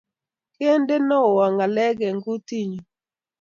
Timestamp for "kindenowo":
0.55-1.43